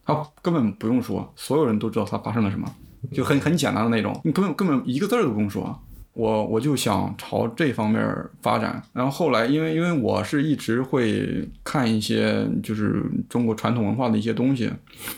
[0.04, 2.68] 它根本不用说，所有人都知道它发生了什么。
[3.12, 5.80] 就很很简单的那种，你根本根本一个字儿都不用说。
[6.14, 8.02] 我我就想朝这方面
[8.42, 14.70] 发展，然后后来因为因为我是一直会看一些就是中国传统文化的一些东西，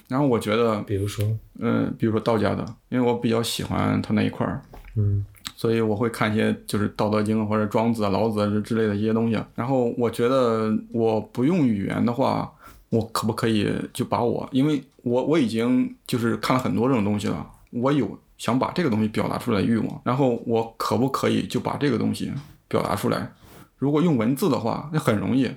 [0.06, 1.24] 然后我觉得，比如说，
[1.58, 4.62] 嗯、比如说道家的，因为我比较喜欢他那一块儿，
[4.94, 5.24] 嗯，
[5.56, 9.36] 所以我会看一些就是《道德经》或者庄子啊、老子之类的一些东西。
[9.56, 12.48] 然后我觉得我不用语言的话，
[12.90, 22.32] 我可不可以就把我，因为我我已经就是看了很多这种东西了，我有想把这个东西表达出来的欲望，然后我可不可以就把这个东西
[22.68, 23.32] 表达出来？
[23.78, 25.50] 如果用文字的话，那很容易。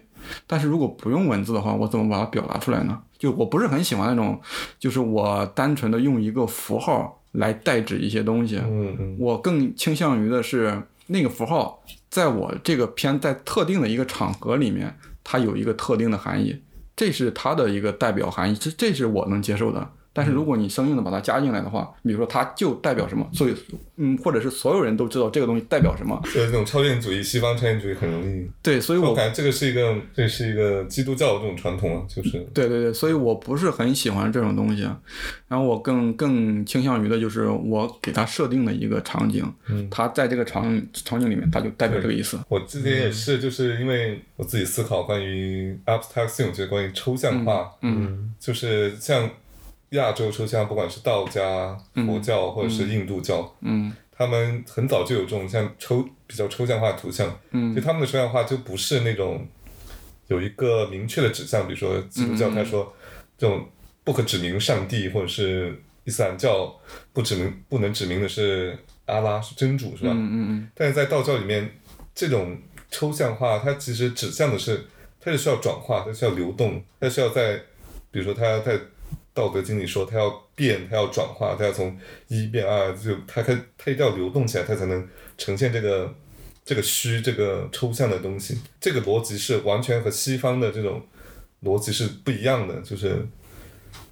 [0.46, 3.02] 但是如果不用文字的话，我怎么把它表达出来呢？
[3.18, 4.40] 就我不是很喜欢那种，
[4.80, 8.58] 就是我单纯的用一个符号来代指一些东西。
[8.58, 16.62] 嗯嗯我更倾向于的是那个符号，在我这个片在特定的一个场合里面，它有一个特定的含义，
[16.96, 19.90] 这是它的一个代表含义，这这是我能接受的。
[20.18, 23.54] 但是如果你生硬的把它加进来的话，比如说它就代表什么，所以
[23.98, 28.50] 嗯，或者是所有人都知道这个东西代表什么，就是那种超验主义，西方超验主义很容易。
[28.64, 32.40] 对，所以我我感觉这个是一个，这是一个基督教的这种传统啊，就是。
[32.52, 34.90] 对对对，所以我不是很喜欢这种东西，
[35.48, 39.88] 然后我更更倾向于的就是我给它设定的一个场景，嗯。
[39.92, 42.40] 它在这个场场景里面，它就代表这个意思。
[42.50, 48.34] 我之前也是，就是因为我自己思考关于 abstraction，就是关于抽象化，嗯。
[48.40, 49.30] 就是像
[49.92, 53.94] 亚洲抽象，不管是道家、佛教或者是印度教，嗯。
[54.20, 57.76] 他们很早就有这种像抽比较抽象化的图像，嗯。
[57.76, 59.48] 就他们的抽象化就不是那种
[60.26, 62.92] 有一个明确的指向，比如说基督教，嗯他说
[63.38, 63.70] 这种
[64.04, 66.76] 不可指明上帝，或者是伊斯兰教
[67.14, 70.10] 不指明不能指明的是阿拉是真主，是吧？
[70.12, 70.70] 嗯嗯。
[70.74, 71.70] 但是在道教里面，
[72.16, 72.58] 这种
[72.90, 74.84] 抽象化，它其实指向的是，
[75.20, 77.62] 它是需要转化，它需要流动，它需要在，
[78.10, 78.74] 比如说它在
[79.38, 81.96] 《道德经》里说，它要变，它要转化，它要从
[82.28, 86.12] 一变二，就它它它一定要流动起来，它才能呈现这个
[86.66, 88.58] 这个虚这个抽象的东西。
[88.82, 91.00] 这个逻辑是完全和西方的这种
[91.64, 93.24] 逻辑是不一样的，就是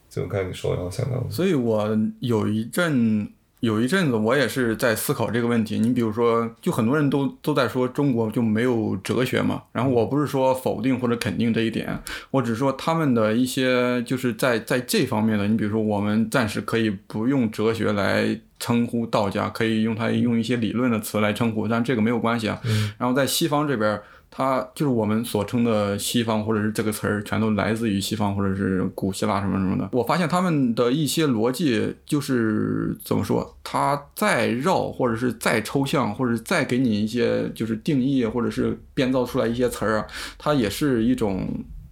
[0.07, 3.27] 就刚才你说，然后想到，所以我有一阵
[3.65, 5.79] 有一阵子我也是在思考这个问题。
[5.79, 11.99] 你比如说，就很多人都都在说中国就没有哲学嘛，然后我不是说否定或者肯定这一点，
[12.31, 18.39] 我只是说他们的一些就是在在这方面的，你比如说我们暂时可以不用哲学来。
[18.57, 22.57] 称呼道家可以用它用一些理论的词来称呼，但这个没有关系啊。
[22.97, 24.01] 然后在西方这边，
[24.37, 29.87] 它就是我们所称的西方，或者是这个词儿，全都来自于西方，或者是古希腊什么什么的。
[29.93, 40.07] 我发现他们的一些逻辑就是怎么说，它再绕，或者是再抽象，或者再给你一些就是定义，或者是编造出来一些词儿啊，
[40.37, 41.47] 它也是一种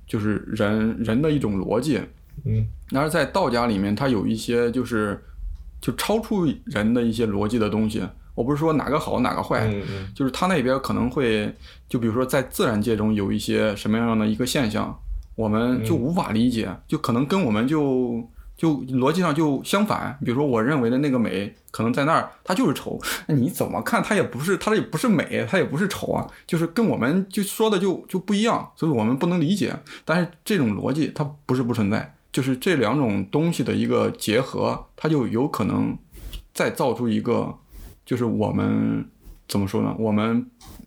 [0.06, 1.98] 就是人人的一种逻辑。
[2.44, 5.18] 嗯，然而在道家里面，它有一些就是
[5.80, 8.04] 就超出人的一些逻辑的东西。
[8.36, 11.54] 我不是说哪个好哪个坏，嗯嗯就是他那边可能会，
[11.88, 15.00] 就比如说在自然界中有一些什么样的一个现象，
[15.36, 18.28] 我们就无法理解，就可能跟我们就
[18.58, 20.18] 就逻辑上就相反。
[20.26, 29.76] 比如说我认为的那个美，可能在那儿它就是丑， 那你怎么看它也不是，它也不是美，它也不是丑啊，就是跟我们就说的就就不一样，所以我们不能理解。
[30.06, 35.96] 但是这种逻辑它不是不存在，就是这两种东西的一个结合，它就有可能
[36.52, 37.60] 再造出一个。
[38.06, 39.06] 就是我们
[39.47, 39.95] 怎么说呢？
[39.99, 40.45] 我们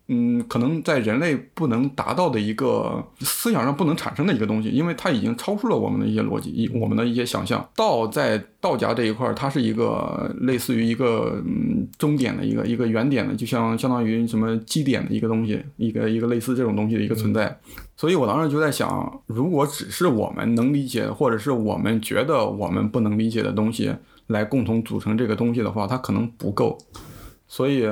[0.08, 7.68] 嗯，可能在人类不能达到的一个思想上不能产生的一个东西，因为它已经超出了我们的一些逻辑，一我们的一些想象。
[7.74, 17.58] 道在道家这一块儿，它是一个类似于一个嗯终点的一个一个原点的，就像相当于什么基点的一个东西，一个一个类似这种东西的一个存在。
[17.96, 23.92] 所以我当时就在想，如果只是我们能理解，或者是我们觉得我们不能理解的东西。
[24.28, 26.76] 来共同组成这个东西的话，它可能不够，
[27.46, 27.88] 所以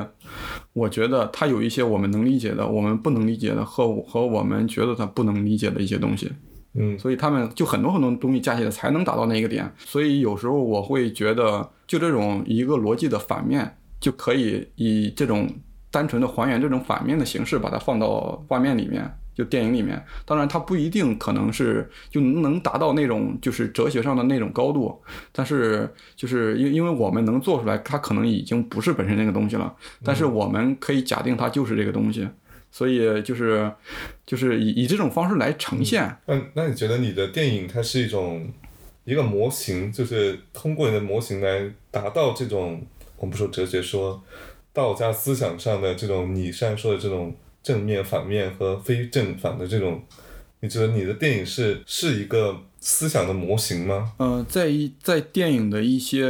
[0.72, 6.30] 我觉得它有一些我们能理解的，我们不能理解的和和我们觉得它不能理解的一些东西，
[6.74, 9.72] 嗯，所以他们就很多很多东西加起来才能达到那个点。
[9.78, 15.48] 所以有时候我会觉得，就这种一个逻辑的反面，就可以以这种
[15.90, 19.08] 单纯的还原这种反面的形式，把它放到画面里面。
[19.34, 29.74] 就电影里面，当然它不一定可能是就能达到那种就是哲学上的那种高度，但是就是因因为我们能做出来，它可能已经不是本身那个东西了，
[30.04, 32.28] 但是我们可以假定它就是这个东西，
[32.70, 33.68] 所以就是
[34.24, 36.16] 就是以以这种方式来呈现。
[36.26, 38.48] 那那你觉得你的电影它是一种
[39.04, 42.80] 一个模型，就是通过你的模型来达到这种
[43.16, 44.22] 我们不说哲学，说
[44.72, 47.34] 道家思想上的这种你刚才说的这种。
[47.64, 50.02] 正面、反面和非正反的这种，
[50.60, 54.12] 你觉得你的电影是是一个思想的模型吗？
[54.18, 56.24] 呃，在一在电影的一些，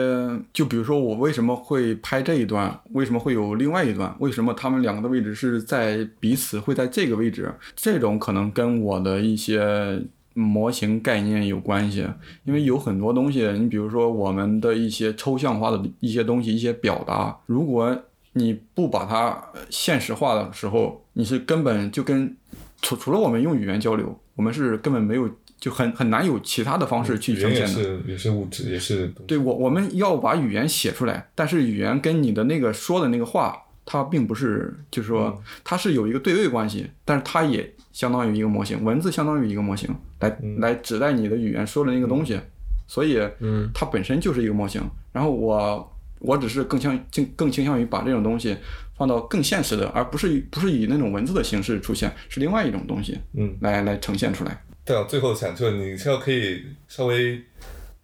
[0.52, 10.00] 就比如说我为什么会拍这一段，为什么会有另外一段，为什么他们两个的位置是在彼此会在这个位置，这种可能跟我的一些
[10.34, 12.06] 模型概念有关系，
[12.44, 17.96] 因为有很多东西，你比如说我们的一些抽象化的一些东西、一些表达，如果
[18.34, 22.36] 你不把它现实化的时候，你是根本就跟
[22.82, 27.68] 除除了我们用语言交流，我们是根本没有就很很难有其他的方式去呈现的。
[27.68, 29.06] 也是也是物质，也是。
[29.26, 33.56] 对我我们要把语言写出来，但是语言跟你的那个说的那个话，
[33.86, 39.88] 它并不是，就是说它是有一个对位关系，但是它也相当于一个模型，文字相当于一个模型，
[40.20, 42.38] 来来指代你的语言说的那个东西，
[42.86, 44.82] 所以嗯，它本身就是一个模型。
[45.12, 45.93] 然后我
[46.24, 48.56] 我只是更倾更更倾向于把这种东西。
[48.96, 54.64] 放到更现实的，而不是不是以那种文字的形式出现，是另外一种东西，嗯，来来呈现出来。
[54.84, 57.42] 对啊，最后想就你现在可以稍微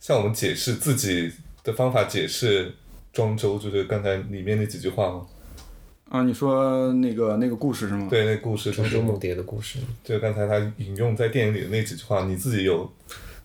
[0.00, 1.30] 向我们解释自己
[1.62, 2.74] 的方法，解释
[3.12, 5.24] 庄周，就是刚才里面那几句话吗？
[6.08, 8.08] 啊，你说那个那个故事是吗？
[8.10, 12.92] 对，那故事庄周梦蝶的故事，就刚才他引用在电影里的那几句话，你自己有。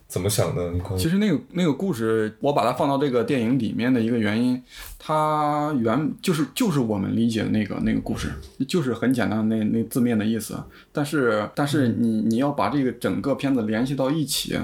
[0.08, 0.72] 怎么想的？
[0.96, 4.62] 其实那个那个故事，我把它放到这个电影里面的一个原因，
[5.00, 8.32] 它原就是就是我们理解的那个那个故事，
[8.68, 10.56] 就是很简单的那那字面的意思。
[10.92, 14.56] 但是但是你你要把这个整个片子联系到一起，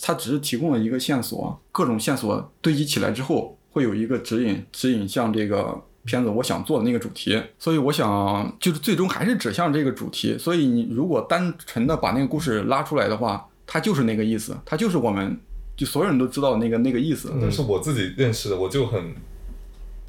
[0.00, 7.42] 它只是提供了一个线索，各种线索堆积起来之后，会有一个指引指引向这个片子我想做的那个主题。
[7.58, 10.38] 所以我想就是最终还是指向这个主题。
[10.38, 13.44] 所以你如果单纯的把那个故事拉出来的话。
[13.66, 15.38] 它就是那个意思，它就是我们
[15.76, 17.32] 就所有人都知道那个那个意思。
[17.40, 19.14] 但是我自己认识的，我就很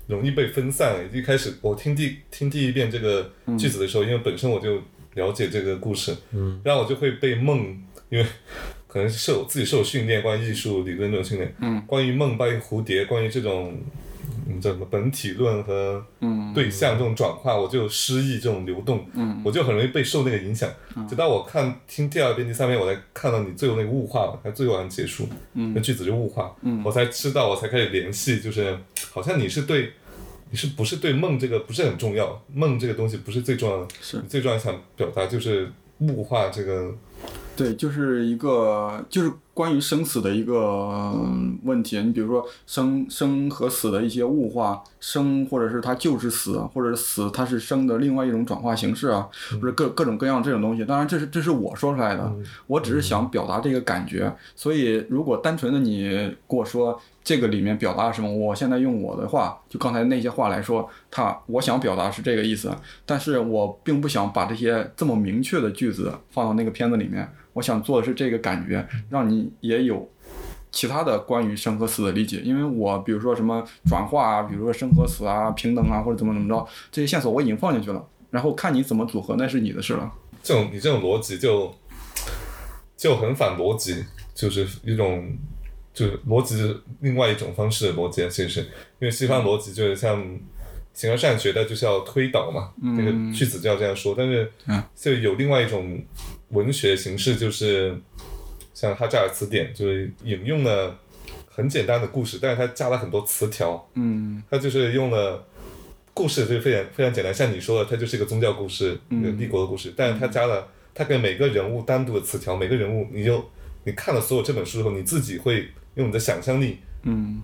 [0.08, 1.10] 容易被分散。
[1.14, 4.82] 一开始我听第听第一遍这个句子的时候，因为本身我就
[5.16, 7.78] 了解这个故事，嗯，然后我就会被梦，
[8.10, 8.26] 因为
[8.88, 13.78] 可能是受自己受训练，关于艺术理论这种训练，嗯，关于梦，关于蝴蝶，关于这种。
[14.48, 16.04] 嗯，叫什么本体论和
[16.54, 19.06] 对象这种转化，我就诗意这种流动，
[19.44, 20.70] 我就很容易被受那个影响。
[21.10, 28.78] 直到我看听第二遍、第三遍，我才看到你最后那个物化，它最后结束，那句子就物化，我才知道，我才开始联系，就是
[29.12, 29.94] 好像你是对，
[30.52, 32.42] 你是不是对梦这个不是很重要？
[32.54, 36.94] 梦这个东西不是最重要的，是最重要想表达就是物化这个。
[37.56, 41.16] 对，就是一个就是关于生死的一个
[41.64, 41.98] 问题。
[42.02, 50.84] 你比如说生生和死的一些物化，生或者是它就是死，或者是死它是生的另外一种转化形式啊，或者各各种各样这种东西。
[50.84, 52.36] 当然，这是这是我说出来的，
[52.68, 54.32] 我只是想表达这个感觉。
[54.56, 56.10] 所以，如果单纯的你
[56.48, 62.70] 跟我说这个里面表达什么，我现在用我的话，就刚才那些话来说，他我想表达是这个意思，
[63.06, 67.26] 但是我并不想把这些这么明确的句子放到那个片子里面。
[67.56, 70.08] 我想做的是这个感觉，让你也有
[70.72, 80.12] 其他的关于生和死的理解，因为我比如说什么转化啊，比如说生和死啊、平等啊，或者怎么怎么着，这些线索我已经放进去了，然后看你怎么组合，那是你的事了。
[80.44, 81.74] 这种你这种逻辑就
[82.98, 84.04] 就很反逻辑，
[84.34, 85.34] 就是一种
[85.94, 88.60] 就是逻辑是另外一种方式的逻辑，其实。
[89.00, 90.24] 因为西方逻辑就是像
[90.94, 94.84] 形而上学的就是要推导嘛，那个句子就要这样说，但是嗯。
[94.94, 96.02] 就有另外一种
[96.56, 97.96] 文学形式，就是
[98.74, 100.98] 像哈扎尔词典，就是引用了
[101.48, 104.42] 很简单的故事，但是它加了很多词条，嗯。
[104.50, 105.46] 它就是用了
[106.14, 113.44] 故事，就是非常非常简单，像你说的，它就是一个宗教故事，一个帝国的故事，但是它加了它给每个人物单独的词条，每个人物你就
[113.84, 117.42] 你看了所有这本书之后，你自己会用你的想象力嗯。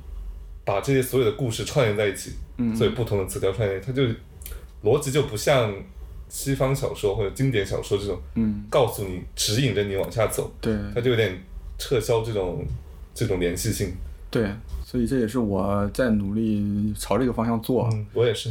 [0.63, 2.75] 把这些所有的故事串联在一起，嗯。
[2.75, 4.03] 所以不同的词条串联，它就
[4.83, 5.73] 逻辑就不像
[6.31, 11.37] 西方小说或者经典小说这种嗯，告诉你指引着你往下走，对它就有点
[11.77, 12.65] 撤销这种
[13.13, 13.93] 这种联系性。
[14.29, 14.49] 对，
[14.85, 17.89] 所以这也是我在努力朝这个方向做。
[17.91, 18.49] 嗯，我也是。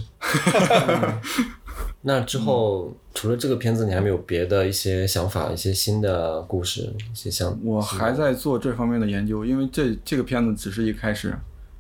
[2.03, 11.35] 那之后除了这个片子，你还没有别的一些想法、一些新的故事、一些想我还在做这方面的研究，因为这这个片子只是一开始，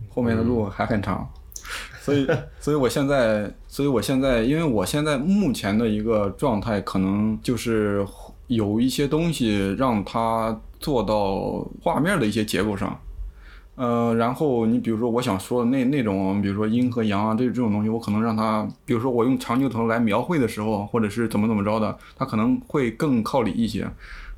[0.08, 1.30] 后面的路还很长，
[2.00, 2.26] 所以
[2.58, 8.04] 所以我现在，所以我现在，因为我现在目前的一个状态，可能就是
[8.46, 12.98] 有一些东西让它做到画面的一些结构上。
[13.76, 23.88] 呃，然后你比如说我想说的那那种，比如说阴和阳啊，这这种东西，我可能让它，比如说我用长镜头来描绘的时候，或者是怎么怎么着的，它可能会更靠里一些。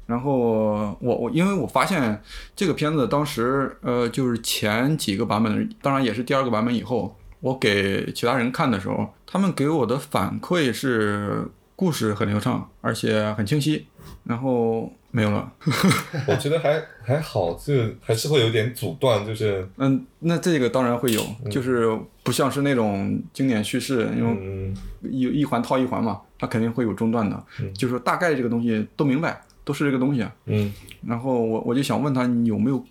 [0.07, 2.21] 然后我我因为我发现
[2.55, 11.45] 这个片子当时呃就是前几个版本，当然也是第二个版本以后，我给其他人看的时候，他们给我的反馈是
[11.77, 13.85] 故事很流畅，而且很清晰，
[14.25, 15.53] 然后没有了。
[16.29, 21.21] 我觉得还还好，就还是会有点阻断，就是嗯，那这个当然会有，
[21.51, 27.45] 就是不像是那种经典叙事，因为嗯一一环套一环嘛，它肯定会有中断的。
[27.75, 30.25] 就是说大概这个东西都明白，都是这个东西。
[30.47, 30.73] 嗯
[31.05, 32.85] 然后我我就想问他，你有没有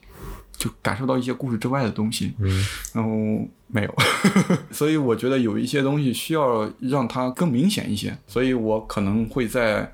[0.62, 2.34] 就感受到一些故事之外的东西？
[2.38, 3.10] 嗯，然后
[3.66, 3.96] 没有，
[4.70, 9.92] 所以我觉得有一些东西需要让它更明显一些，所以我可能会在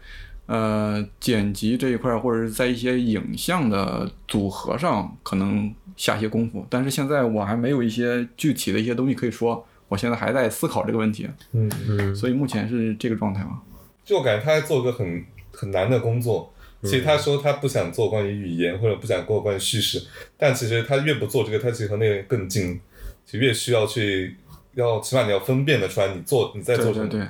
[0.48, 13.62] 呃剪辑这一块儿，或者是在一些影像的组合上可能下些功夫，但是现在我还没有一些具体的一些东西可以说，我现在还在思考这个问题，嗯，嗯所以目前是这个状态嘛。
[14.04, 16.52] 就我感觉他在做个很很难的工作。
[16.88, 20.02] 其实他说他不想做关于语言或者不想过关于叙事，
[20.38, 22.80] 但其实他越不做这个，他其实和那个更近，
[23.26, 24.36] 就越需要去
[24.76, 27.08] 要起码你要分辨得出来你做你在做什么。
[27.08, 27.28] 对对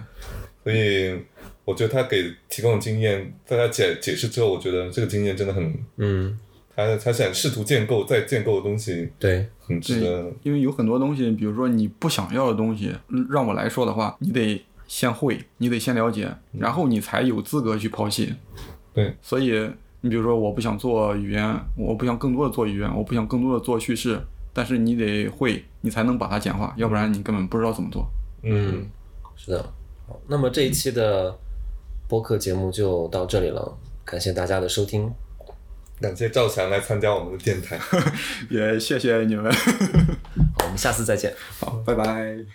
[0.63, 1.19] 对，所以
[1.65, 6.37] 我觉得他给提供的经验，在他解解释之后，我觉得这个经验真的很，嗯，
[6.75, 10.31] 他他想试图建构再建构的东西，对，很值得。
[10.43, 18.33] 因为有很多东西，比如说你不想要的东西，嗯让我来说的话，你得先会，你得先了解，然后你才有资格去抛弃。
[18.97, 19.51] 对，所以
[20.01, 24.19] 你比如说，我不想做语言，我不想更多的做语言，我不想更多的做叙事，
[24.51, 28.07] 但是你得会，你才能把它简化，要不然你根本不知道怎么做。
[28.41, 28.87] 嗯，
[29.35, 29.61] 是的。
[30.07, 31.37] 好，那么这一期的
[32.07, 35.13] 播客节目就到这里了，感谢大家的收听。
[36.01, 37.79] 感谢赵强来参加我们的电台。
[38.49, 39.51] 也谢谢你们，
[40.57, 41.31] 好，我们下次再见。
[41.59, 42.47] 好，拜拜。